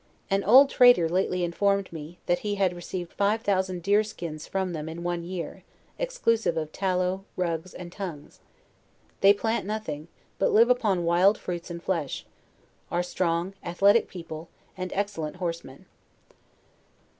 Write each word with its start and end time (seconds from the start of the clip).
An 0.31 0.43
old 0.45 0.71
trader 0.71 1.07
lately 1.07 1.43
informed 1.43 1.93
me, 1.93 2.17
that 2.25 2.39
he 2.39 2.55
had 2.55 2.75
received 2.75 3.13
five 3.13 3.43
thousand 3.43 3.83
deer 3.83 4.03
skins 4.03 4.47
from 4.47 4.73
them 4.73 4.89
in 4.89 5.03
one 5.03 5.23
year, 5.23 5.61
ex 5.99 6.17
clusive 6.17 6.57
of 6.57 6.71
tallow, 6.71 7.23
rugs 7.37 7.75
and 7.75 7.91
tongues. 7.91 8.39
They 9.19 9.31
plant 9.31 9.67
nothing, 9.67 10.07
but 10.39 10.51
live 10.53 10.71
upon 10.71 11.05
wild 11.05 11.37
fruits 11.37 11.69
and 11.69 11.83
flesh: 11.83 12.25
are 12.89 13.03
strong, 13.03 13.53
athletic 13.63 14.07
peo 14.07 14.23
ple, 14.23 14.49
and 14.75 14.91
excellent 14.95 15.35
horsemen. 15.35 15.85